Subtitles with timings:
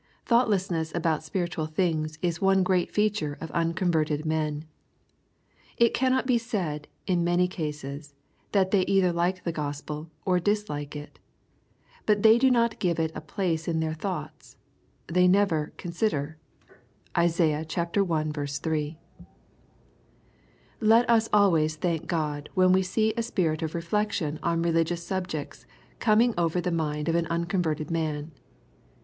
[0.25, 4.65] Thoughtlessness about spiritual things is one great feature of unconverted men.
[5.77, 8.15] It cannot be said, in many cases,
[8.51, 11.19] that they either like the Gospel, or dislike it.
[12.07, 14.57] But they do not give it a place in their thoughts.
[15.05, 16.39] They never "consider."
[17.15, 18.25] (Isaiah i.
[18.25, 18.97] 3.)
[20.79, 25.03] Let us always thank God when we see a spirit of re flection on religious
[25.03, 25.67] subjects
[25.99, 28.31] coming over the mind of an unconverted man.